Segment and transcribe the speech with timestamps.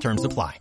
[0.00, 0.60] Terms apply.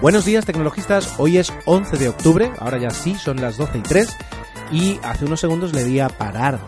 [0.00, 3.82] Buenos días tecnologistas, hoy es 11 de octubre, ahora ya sí, son las 12 y
[3.82, 4.16] 3
[4.72, 6.58] y hace unos segundos le di a parar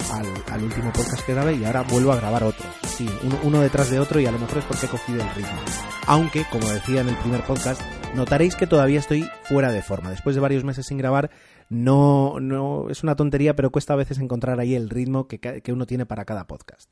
[0.51, 2.67] al, último podcast que grabé y ahora vuelvo a grabar otro.
[2.87, 5.35] Sí, uno, uno detrás de otro y a lo mejor es porque he cogido el
[5.35, 5.59] ritmo.
[6.07, 7.81] Aunque, como decía en el primer podcast,
[8.15, 10.11] notaréis que todavía estoy fuera de forma.
[10.11, 11.31] Después de varios meses sin grabar,
[11.69, 15.73] no, no es una tontería, pero cuesta a veces encontrar ahí el ritmo que, que
[15.73, 16.91] uno tiene para cada podcast.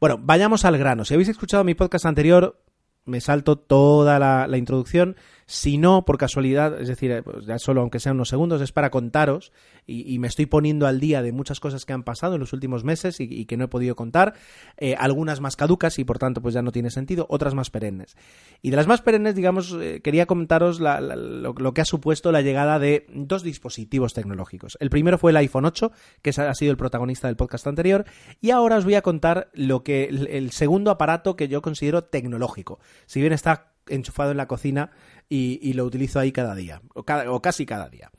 [0.00, 1.04] Bueno, vayamos al grano.
[1.04, 2.60] Si habéis escuchado mi podcast anterior,
[3.04, 5.16] me salto toda la, la, introducción.
[5.48, 8.90] Si no, por casualidad, es decir, pues ya solo aunque sean unos segundos, es para
[8.90, 9.52] contaros
[9.86, 12.82] y, me estoy poniendo al día de muchas cosas que han pasado en los últimos
[12.82, 14.34] meses y, que no he podido contar.
[14.76, 18.16] Eh, algunas más caducas y por tanto pues ya no tiene sentido, otras más perennes.
[18.60, 21.84] Y de las más perennes, digamos, eh, quería comentaros la, la, lo, lo, que ha
[21.84, 24.76] supuesto la llegada de dos dispositivos tecnológicos.
[24.80, 28.04] El primero fue el iPhone 8, que ha sido el protagonista del podcast anterior,
[28.40, 32.80] y ahora os voy a contar lo que el segundo aparato que yo considero tecnológico.
[33.06, 34.90] Si bien está enchufado en la cocina
[35.28, 38.10] y, lo utilizo ahí cada día, o, cada, o, casi cada día.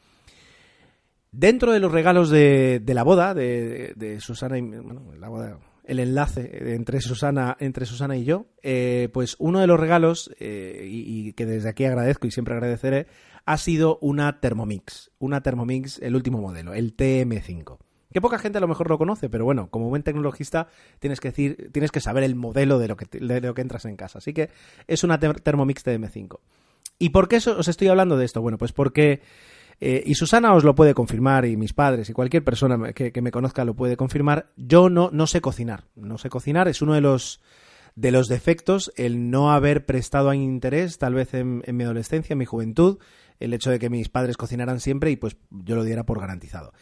[1.32, 6.00] Dentro de los regalos de, la boda de, de, Susana y bueno, la boda, el
[6.00, 11.28] enlace entre Susana, entre Susana y yo, eh, pues uno de los regalos, eh, y,
[11.28, 13.08] y, que desde aquí agradezco y siempre agradeceré,
[13.46, 17.78] ha sido una Thermomix, una Thermomix, el último modelo, el TM5
[18.18, 20.70] que poca gente a lo mejor lo conoce, pero bueno, como buen tecnologista
[21.00, 23.86] tienes que decir, tienes que saber el modelo de lo que, de lo que entras
[23.86, 24.17] en casa.
[24.17, 24.50] Así que
[24.88, 26.40] es una Thermomix TM5.
[27.00, 28.42] ¿Y por qué os estoy hablando de esto?
[28.42, 29.22] Bueno, pues porque,
[29.80, 33.32] eh, y Susana os lo puede confirmar, y mis padres, y cualquier persona que, me
[33.32, 35.86] conozca lo puede confirmar, yo no, no sé cocinar.
[35.96, 37.42] No sé cocinar, es uno de los
[37.96, 42.38] de los defectos el no haber prestado interés, tal vez en, en mi adolescencia, en
[42.38, 43.00] mi juventud,
[43.40, 46.74] el hecho de que mis padres cocinaran siempre y pues yo lo diera por garantizado.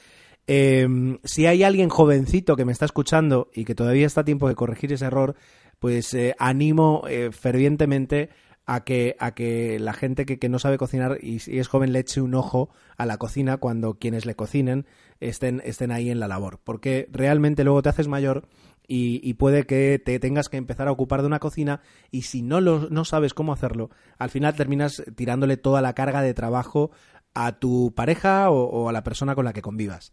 [0.48, 0.88] Eh,
[1.24, 4.56] si hay alguien jovencito que me está escuchando y que todavía está a tiempo de
[4.56, 5.36] corregir ese error,
[5.80, 8.30] pues eh, animo eh, fervientemente
[8.66, 12.00] a que, a que la gente que, que no sabe cocinar y es joven le
[12.00, 14.86] eche un ojo a la cocina cuando quienes le cocinen
[15.20, 16.60] estén, estén ahí en la labor.
[16.64, 18.48] Porque realmente luego te haces mayor
[18.88, 21.82] y, y, puede que te tengas que empezar a ocupar de una cocina
[22.12, 23.90] y si no, lo, no sabes cómo hacerlo,
[24.20, 26.92] al final terminas tirándole toda la carga de trabajo
[27.36, 30.12] a tu pareja o, a la persona con la que convivas.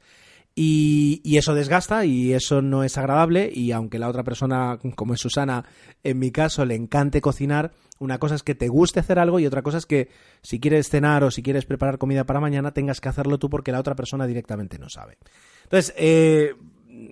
[0.55, 5.21] Y, eso desgasta y eso no es agradable y aunque la otra persona, como es
[5.21, 5.65] Susana,
[6.05, 9.47] en mi caso, le encante cocinar, una cosa es que te guste hacer algo y
[9.47, 10.11] otra cosa es que
[10.43, 13.73] si quieres cenar o si quieres preparar comida para mañana tengas que hacerlo tú porque
[13.73, 15.17] la otra persona directamente no sabe.
[15.65, 16.55] Entonces, eh,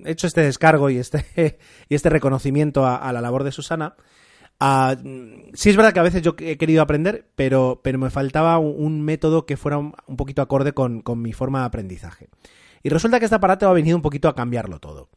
[0.04, 1.58] hecho este descargo y este,
[1.88, 3.94] y este reconocimiento a la labor de Susana,
[4.60, 8.58] Uh, sí es verdad que a veces yo he querido aprender, pero, pero me faltaba
[8.58, 12.28] un, método que fuera un, poquito acorde con, con, mi forma de aprendizaje.
[12.82, 15.08] Y resulta que este aparato ha venido un poquito a cambiarlo todo.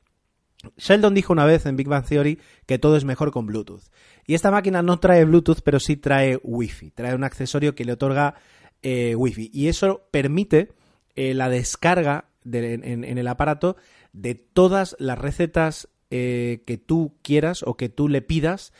[0.77, 3.83] Sheldon dijo una vez en Big Bang Theory que todo es mejor con Bluetooth.
[4.25, 6.91] Y esta máquina no trae Bluetooth, pero sí trae Wi-Fi.
[6.91, 8.35] Trae un accesorio que le otorga
[8.81, 9.51] eh, Wi-Fi.
[9.53, 10.69] Y eso permite
[11.15, 13.75] eh, la descarga de, en, en, el aparato
[14.13, 18.71] de todas las recetas eh, que tú quieras o que tú le pidas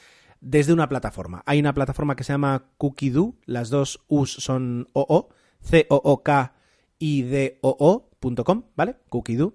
[0.43, 1.41] desde una plataforma.
[1.45, 5.29] Hay una plataforma que se llama CookieDoo, las dos U's son OO,
[5.61, 6.53] C-O-O-K-I-D-O-O.com,
[8.75, 8.97] ¿vale?
[9.09, 9.53] CookieDoo.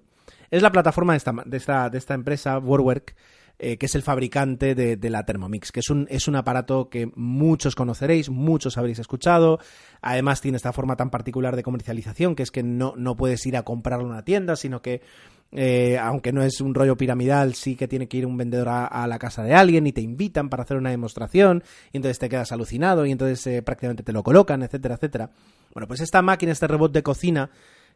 [0.49, 3.15] Es la plataforma de esta, de esta, empresa, WordWork,
[3.59, 6.89] eh, que es el fabricante de, de, la Thermomix, que es un, es un aparato
[6.89, 9.59] que muchos conoceréis, muchos habréis escuchado.
[10.01, 13.57] Además, tiene esta forma tan particular de comercialización, que es que no, no puedes ir
[13.57, 15.03] a comprarlo en una tienda, sino que
[15.51, 19.07] eh, aunque no es un rollo piramidal, sí que tiene que ir un vendedor a,
[19.07, 22.51] la casa de alguien y te invitan para hacer una demostración y entonces te quedas
[22.51, 25.31] alucinado y entonces eh, prácticamente te lo colocan, etcétera, etcétera.
[25.73, 27.49] Bueno, pues esta máquina, este robot de cocina,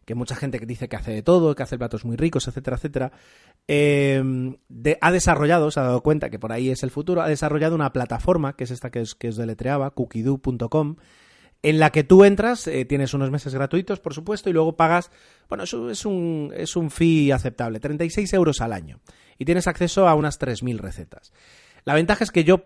[0.06, 3.12] que mucha gente dice que hace de todo, que hace platos muy ricos, etcétera, etcétera,
[3.68, 7.76] de, ha desarrollado, se ha dado cuenta que por ahí es el futuro, ha desarrollado
[7.76, 10.96] una plataforma, que es esta que os, que os deletreaba, cookiedoo.com,
[11.64, 15.10] en la que tú entras, eh, tienes unos meses gratuitos, por supuesto, y luego pagas,
[15.50, 19.00] bueno, eso es un, es un fee aceptable, 36 euros al año,
[19.40, 21.34] y tienes acceso a unas 3.000 recetas.
[21.86, 22.66] La ventaja es que yo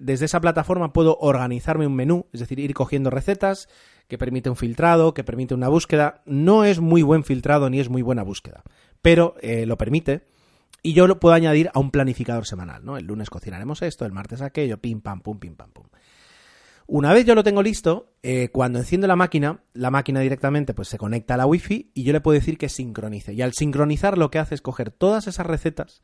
[0.00, 3.68] desde esa plataforma puedo organizarme un menú, es decir, ir cogiendo recetas
[4.08, 6.22] que permite un filtrado, que permite una búsqueda.
[6.26, 8.62] No es muy buen filtrado ni es muy buena búsqueda,
[9.02, 10.26] pero eh, lo permite.
[10.82, 12.98] Y yo lo puedo añadir a un planificador semanal, ¿no?
[12.98, 15.86] El lunes cocinaremos esto, el martes aquello, pim, pam, pum, pim, pam, pum.
[16.86, 20.88] Una vez yo lo tengo listo, eh, cuando enciendo la máquina, la máquina directamente pues
[20.88, 23.32] se conecta a la wifi y yo le puedo decir que sincronice.
[23.32, 26.02] Y al sincronizar lo que hace es coger todas esas recetas,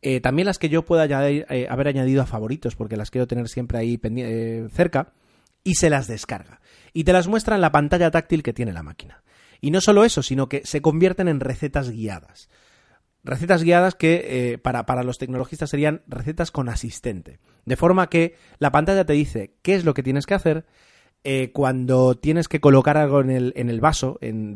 [0.00, 3.48] eh, también las que yo pueda eh, haber añadido a favoritos, porque las quiero tener
[3.48, 4.00] siempre ahí
[4.72, 5.12] cerca,
[5.64, 6.60] y se las descarga.
[6.92, 9.22] Y te las muestra en la pantalla táctil que tiene la máquina.
[9.60, 12.48] Y no solo eso, sino que se convierten en recetas guiadas.
[13.24, 17.38] Recetas guiadas que para, para los tecnologistas serían recetas con asistente.
[17.64, 20.66] De forma que la pantalla te dice qué es lo que tienes que hacer
[21.24, 24.54] eh, cuando tienes que colocar algo en el, en el vaso, en,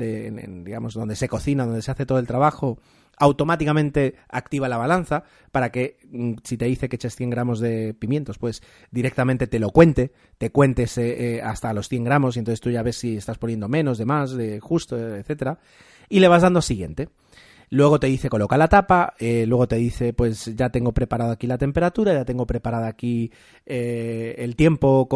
[0.64, 2.80] digamos, donde se cocina, donde se hace todo el trabajo,
[3.18, 5.22] automáticamente activa la balanza
[5.52, 9.60] para que mm, si te dice que eches 100 gramos de pimientos, pues directamente te
[9.60, 13.16] lo cuente, te cuentes eh, hasta los 100 gramos y entonces tú ya ves si
[13.16, 15.60] estás poniendo menos, de más, de justo, etcétera,
[16.08, 17.10] y le vas dando siguiente.
[17.70, 21.46] Luego te dice coloca la tapa, eh, luego te dice pues ya tengo preparado aquí
[21.46, 23.32] la temperatura, ya tengo preparado aquí
[23.64, 25.08] eh, el tiempo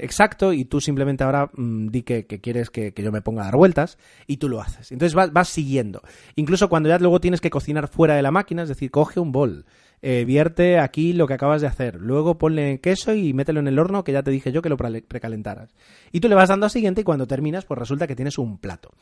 [0.00, 3.56] exacto y tú simplemente ahora mm, di que, quieres que, yo me ponga a dar
[3.56, 4.92] vueltas y tú lo haces.
[4.92, 6.02] Entonces vas, siguiendo.
[6.36, 9.32] Incluso cuando ya luego tienes que cocinar fuera de la máquina, es decir, coge un
[9.32, 9.64] bol,
[10.02, 13.78] eh, vierte aquí lo que acabas de hacer, luego ponle queso y mételo en el
[13.78, 15.74] horno que ya te dije yo que lo precalentaras.
[16.12, 18.58] Y tú le vas dando a siguiente y cuando terminas pues resulta que tienes un
[18.58, 18.92] plato.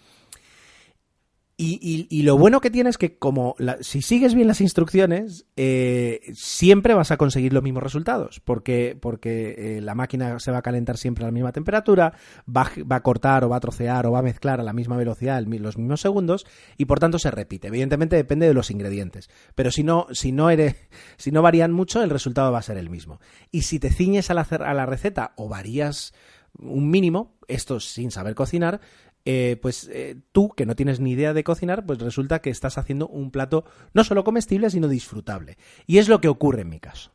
[1.56, 6.94] Y, lo bueno que tiene es que como si sigues bien las instrucciones, eh, siempre
[6.94, 10.96] vas a conseguir los mismos resultados, porque, porque eh, la máquina se va a calentar
[10.96, 12.12] siempre a la misma temperatura,
[12.48, 14.96] va, va, a cortar o va a trocear o va a mezclar a la misma
[14.96, 16.44] velocidad los mismos segundos,
[16.76, 17.68] y por tanto se repite.
[17.68, 20.74] Evidentemente depende de los ingredientes, pero si no, si no, eres,
[21.16, 23.20] si no varían mucho, el resultado va a ser el mismo.
[23.52, 26.12] Y si te ciñes la, a la receta o varías
[26.58, 28.80] un mínimo, esto sin saber cocinar,
[29.24, 32.78] eh, pues eh, tú, que no tienes ni idea de cocinar, pues resulta que estás
[32.78, 35.56] haciendo un plato no solo comestible, sino disfrutable.
[35.86, 37.12] Y es lo que ocurre en mi caso.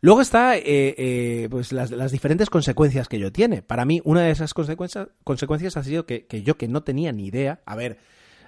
[0.00, 3.62] Luego está eh, pues las, diferentes consecuencias que yo tiene.
[3.62, 7.10] Para mí, una de esas consecuencias, consecuencias ha sido que, que yo que no tenía
[7.12, 7.98] ni idea, a ver,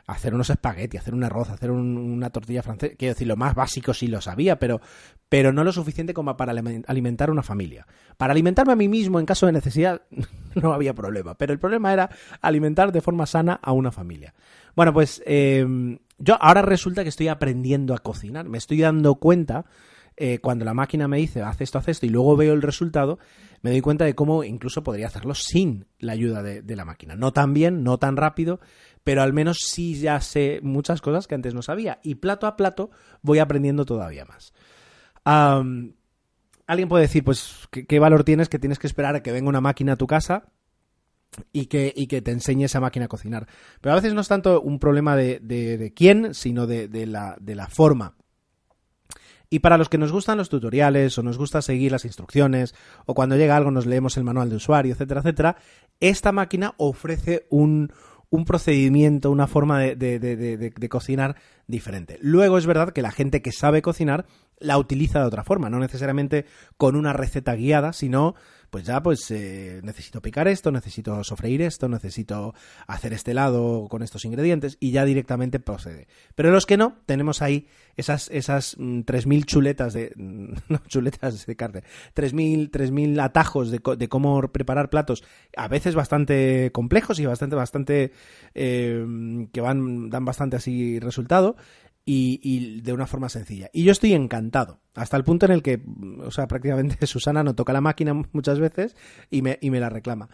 [0.07, 2.95] hacer unos espaguetis, hacer un arroz, hacer una tortilla francesa.
[2.97, 4.81] Quiero decir, lo más básico sí lo sabía, pero,
[5.29, 6.53] pero no lo suficiente como para
[6.87, 7.87] alimentar una familia.
[8.17, 10.03] Para alimentarme a mí mismo en caso de necesidad
[10.55, 12.11] no había problema, pero el problema era
[12.41, 14.33] alimentar de forma sana a una familia.
[14.77, 19.65] Bueno, pues em, yo ahora resulta que estoy aprendiendo a cocinar, me estoy dando cuenta
[20.19, 23.19] eh, cuando la máquina me dice haz esto, haz esto y luego veo el resultado,
[23.61, 27.17] me doy cuenta de cómo incluso podría hacerlo sin la ayuda de la máquina.
[27.17, 28.61] No tan bien, no tan rápido,
[29.07, 32.01] pero al menos sí ya sé muchas cosas que antes no sabía.
[32.03, 32.91] Y plato a plato
[33.23, 34.53] voy aprendiendo todavía más.
[35.25, 39.61] Alguien puede decir, pues, ¿qué, valor tienes que tienes que esperar a que venga una
[39.61, 40.49] máquina a tu casa
[41.53, 43.47] y que, y que te enseñe esa máquina a cocinar?
[43.81, 47.55] Pero a veces no es tanto un problema de, quién, sino de, de, la, de
[47.55, 48.17] la forma.
[49.51, 52.75] Y para los que nos gustan los tutoriales o nos gusta seguir las instrucciones
[53.05, 55.57] o cuando llega algo nos leemos el manual de usuario, etcétera, etcétera,
[56.01, 57.93] esta máquina ofrece un,
[58.31, 62.19] un procedimiento, una forma de, de, de, de, cocinar diferente.
[62.21, 64.27] Luego es verdad que la gente que sabe cocinar
[64.59, 66.47] la utiliza de otra forma, no necesariamente
[66.77, 68.35] con una receta guiada, sino
[68.71, 72.55] pues ya pues eh, necesito picar esto, necesito sofreír esto, necesito
[72.87, 76.09] hacer este helado con estos ingredientes y ya directamente procede.
[76.35, 80.13] Pero los que no, tenemos ahí esas, esas 3.000 mm, chuletas de...
[80.17, 85.23] no, chuletas de carne, 3.000, 3.000 atajos de, de, cómo preparar platos,
[85.57, 88.13] a veces bastante complejos y bastante, bastante...
[88.55, 91.56] Eh, que van, dan bastante así resultado
[92.05, 93.69] y, de una forma sencilla.
[93.73, 95.83] Y yo estoy encantado, hasta el punto en el que,
[96.25, 98.97] o sea, prácticamente Susana no toca la máquina muchas veces
[99.31, 100.29] y me, y me la reclama.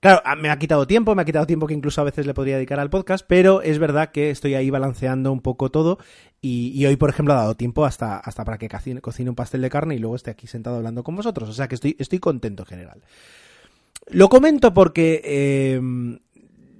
[0.00, 2.54] Claro, me ha quitado tiempo, me ha quitado tiempo que incluso a veces le podría
[2.54, 5.98] dedicar al podcast, pero es verdad que estoy ahí balanceando un poco todo
[6.40, 9.60] y, hoy, por ejemplo, ha dado tiempo hasta, hasta para que cocine, cocine, un pastel
[9.60, 11.48] de carne y luego esté aquí sentado hablando con vosotros.
[11.48, 13.02] O sea que estoy, estoy contento en general.
[14.06, 15.80] Lo comento porque eh,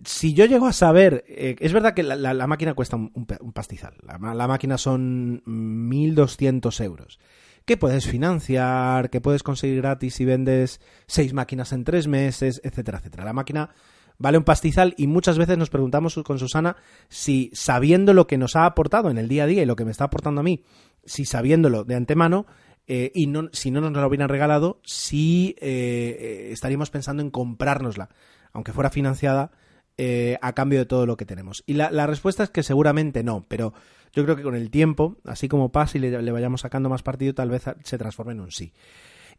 [0.09, 4.49] si yo llego a saber, eh, es verdad que la, máquina cuesta un, pastizal, la,
[4.49, 7.21] máquina son 1.200 euros,
[7.67, 12.99] que puedes financiar, que puedes conseguir gratis si vendes seis máquinas en tres meses, etcétera,
[12.99, 13.27] etcétera.
[13.27, 13.69] La máquina
[14.17, 16.77] vale un pastizal y muchas veces nos preguntamos con Susana
[17.11, 19.85] si sabiendo lo que nos ha aportado en el día a día y lo que
[19.85, 20.65] me está aportando a mí,
[21.05, 22.47] si sabiéndolo de antemano,
[22.87, 28.09] eh, y no, si no nos lo hubieran regalado, si eh, estaríamos pensando en comprárnosla,
[28.55, 29.51] aunque fuera financiada,
[29.99, 31.63] eh, a cambio de todo lo que tenemos?
[31.67, 33.75] Y la, respuesta es que seguramente no, pero
[34.13, 37.35] yo creo que con el tiempo, así como pasa y le, vayamos sacando más partido,
[37.35, 38.73] tal vez se transforme en un sí.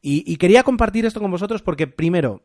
[0.01, 2.43] Y, quería compartir esto con vosotros porque, primero,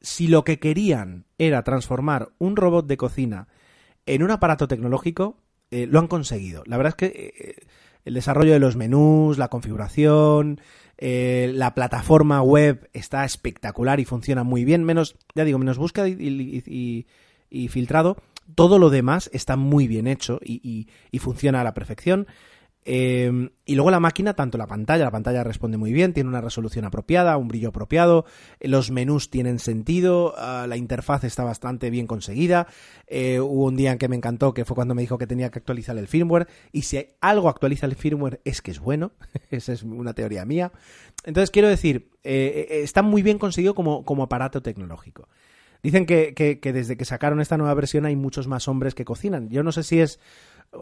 [0.00, 3.48] si lo que querían era transformar un robot de cocina
[4.06, 5.36] en un aparato tecnológico,
[5.70, 6.62] eh, lo han conseguido.
[6.66, 7.66] La verdad es que eh,
[8.04, 10.60] el desarrollo de los menús, la configuración,
[11.02, 16.08] eh, la plataforma web está espectacular y funciona muy bien, menos, ya digo, menos búsqueda
[16.08, 17.06] y,
[17.68, 18.18] filtrado.
[18.54, 20.88] Todo lo demás está muy bien hecho y,
[21.18, 22.26] funciona a la perfección.
[22.84, 26.40] Em, y luego la máquina, tanto la pantalla, la pantalla responde muy bien, tiene una
[26.40, 28.24] resolución apropiada, un brillo apropiado,
[28.58, 32.66] los menús tienen sentido, ah, la interfaz está bastante bien conseguida.
[33.06, 35.50] Eh, hubo un día en que me encantó, que fue cuando me dijo que tenía
[35.50, 39.12] que actualizar el firmware, y si algo actualiza el firmware es que es bueno,
[39.50, 40.72] esa es una teoría mía.
[41.24, 45.28] Entonces quiero decir, eh, eh, está muy bien conseguido como, como aparato tecnológico.
[45.82, 49.48] Dicen que, que, desde que sacaron esta nueva versión hay muchos más hombres que cocinan.
[49.48, 50.20] Yo no sé si es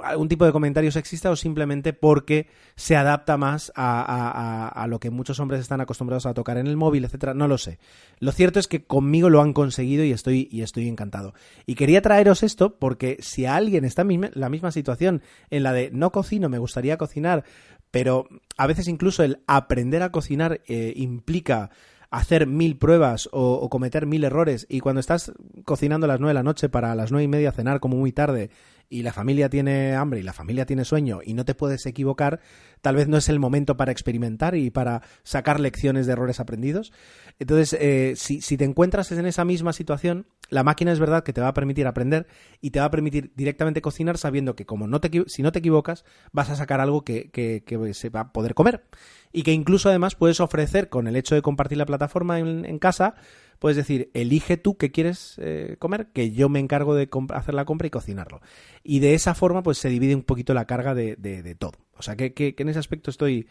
[0.02, 5.40] algún tipo de comentario sexista o simplemente porque se adapta más a, lo que muchos
[5.40, 7.32] hombres están acostumbrados a tocar en el móvil, etcétera.
[7.32, 7.78] No lo sé.
[8.18, 11.32] Lo cierto es que conmigo lo han conseguido y estoy, encantado.
[11.64, 15.90] Y quería traeros esto porque si alguien está en la misma situación en la de
[15.90, 17.44] no cocino, me gustaría cocinar,
[17.90, 21.70] pero a veces incluso el aprender a cocinar eh, implica
[22.10, 25.32] hacer mil pruebas o, cometer mil errores y cuando estás
[25.64, 28.12] cocinando a las nueve de la noche para las nueve y media cenar como muy
[28.12, 28.50] tarde
[28.88, 32.40] y la familia tiene hambre y la familia tiene sueño y no te puedes equivocar,
[32.80, 36.92] tal vez no es el momento para experimentar y para sacar lecciones de errores aprendidos.
[37.38, 41.40] Entonces, eh, si, te encuentras en esa misma situación, la máquina es verdad que te
[41.40, 42.26] va a permitir aprender
[42.60, 45.58] y te va a permitir directamente cocinar sabiendo que como no te, si no te
[45.58, 48.84] equivocas, vas a sacar algo que, que, que se va a poder comer
[49.32, 53.14] y que incluso además puedes ofrecer con el hecho de compartir la plataforma en, casa,
[53.58, 57.64] puedes decir, elige tú qué quieres eh, comer, que yo me encargo de hacer la
[57.64, 58.40] compra y cocinarlo.
[58.82, 61.72] Y de esa forma pues se divide un poquito la carga de, de, todo.
[61.96, 63.48] O sea que, que, en ese aspecto estoy,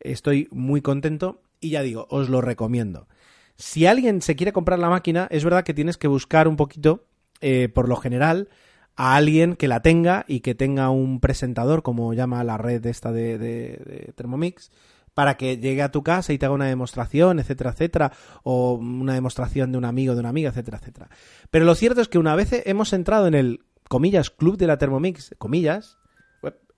[0.00, 3.08] estoy muy contento y ya digo, os lo recomiendo.
[3.56, 7.06] Si alguien se quiere comprar la máquina, es verdad que tienes que buscar un poquito,
[7.40, 8.48] eh, por lo general,
[8.94, 13.10] a alguien que la tenga y que tenga un presentador, como llama la red esta
[13.10, 14.70] de, de Thermomix,
[15.18, 18.12] para que llegue a tu casa y te haga una demostración, etcétera, etcétera,
[18.44, 21.10] o una demostración de un amigo, de una amiga, etcétera, etcétera.
[21.50, 24.78] Pero lo cierto es que una vez hemos entrado en el, comillas, club de la
[24.78, 25.98] Thermomix, comillas,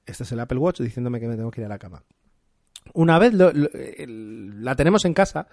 [0.07, 2.03] este es el Apple Watch diciéndome que me tengo que ir a la cama.
[2.95, 5.47] Una vez la tenemos en casa,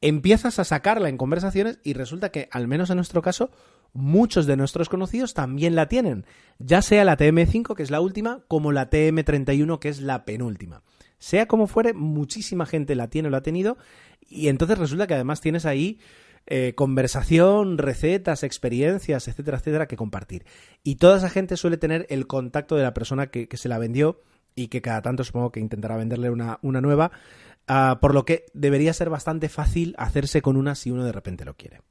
[0.00, 3.50] empiezas a sacarla en conversaciones y resulta que, al menos en nuestro caso,
[3.92, 6.26] muchos de nuestros conocidos también la tienen,
[6.60, 10.84] ya sea la TM5, que es la última, como la TM31, que es la penúltima.
[11.20, 13.78] Sea como fuere, muchísima gente la tiene o la ha tenido
[14.28, 16.00] y entonces resulta que además tienes ahí
[16.46, 20.44] eh, conversación, recetas, experiencias, etcétera, etcétera, que compartir.
[20.82, 24.22] Y toda esa gente suele tener el contacto de la persona que, se la vendió
[24.56, 27.12] y que cada tanto supongo que intentará venderle una, una nueva,
[27.68, 31.44] ah, por lo que debería ser bastante fácil hacerse con una si uno de repente
[31.44, 31.82] lo quiere.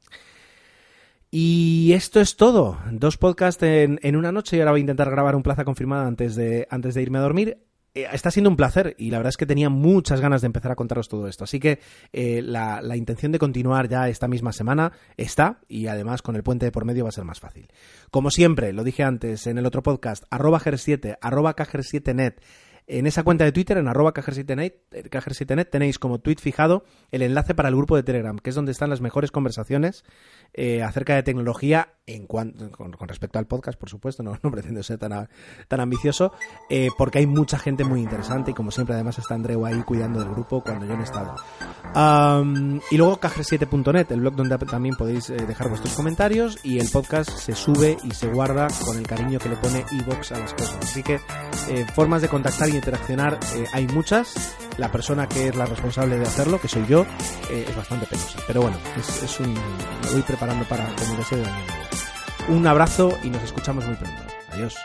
[1.32, 2.80] Y esto es todo.
[2.92, 6.08] Dos podcasts en, en, una noche y ahora voy a intentar grabar un plaza confirmada
[6.08, 7.60] antes de, antes de irme a dormir.
[7.94, 10.72] Eh, está siendo un placer y la verdad es que tenía muchas ganas de empezar
[10.72, 11.44] a contaros todo esto.
[11.44, 11.80] Así que
[12.14, 16.66] eh, la, intención de continuar ya esta misma semana está y además con el puente
[16.66, 17.70] de por medio va a ser más fácil.
[18.12, 22.42] Como siempre, lo dije antes en el otro podcast, arroba 7 arroba 7 net
[22.90, 27.70] en esa cuenta de Twitter, en arroba cajer7net, tenéis como tweet fijado el enlace para
[27.70, 30.04] el grupo de Telegram, que es donde están las mejores conversaciones
[30.54, 34.84] eh, acerca de tecnología en cuanto, con, respecto al podcast, por supuesto, no, no pretendo
[34.84, 35.30] ser tan,
[35.68, 36.34] tan ambicioso,
[36.70, 40.20] eh, porque hay mucha gente muy interesante y como siempre además está Andreu ahí cuidando
[40.20, 41.36] del grupo cuando yo no he estado.
[42.92, 47.30] y luego cajer7.net, el blog donde también podéis eh, dejar vuestros comentarios y el podcast
[47.30, 50.78] se sube y se guarda con el cariño que le pone Evox a las cosas.
[50.82, 51.20] Así que
[51.94, 54.56] formas de contactar y interaccionar eh, hay muchas.
[54.78, 57.06] La persona que es la responsable de hacerlo, que soy yo,
[57.50, 58.40] eh, es bastante penosa.
[58.48, 61.99] Pero bueno, es, un, me voy preparando para como deseo de
[62.48, 64.22] Un abrazo y nos escuchamos muy pronto.
[64.52, 64.76] Adiós.